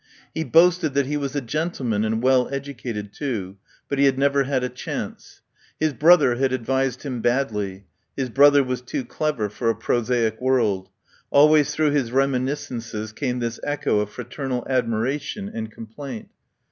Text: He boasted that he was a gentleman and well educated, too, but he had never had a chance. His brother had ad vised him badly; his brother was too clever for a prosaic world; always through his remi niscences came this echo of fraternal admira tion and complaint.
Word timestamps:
He 0.33 0.43
boasted 0.43 0.95
that 0.95 1.05
he 1.05 1.15
was 1.15 1.35
a 1.35 1.41
gentleman 1.41 2.03
and 2.03 2.23
well 2.23 2.49
educated, 2.51 3.13
too, 3.13 3.57
but 3.87 3.99
he 3.99 4.05
had 4.05 4.17
never 4.17 4.45
had 4.45 4.63
a 4.63 4.67
chance. 4.69 5.43
His 5.79 5.93
brother 5.93 6.37
had 6.37 6.51
ad 6.51 6.65
vised 6.65 7.03
him 7.03 7.21
badly; 7.21 7.85
his 8.17 8.31
brother 8.31 8.63
was 8.63 8.81
too 8.81 9.05
clever 9.05 9.47
for 9.47 9.69
a 9.69 9.75
prosaic 9.75 10.41
world; 10.41 10.89
always 11.29 11.75
through 11.75 11.91
his 11.91 12.11
remi 12.11 12.39
niscences 12.39 13.13
came 13.13 13.37
this 13.41 13.59
echo 13.63 13.99
of 13.99 14.09
fraternal 14.09 14.65
admira 14.67 15.21
tion 15.21 15.49
and 15.53 15.69
complaint. 15.71 16.29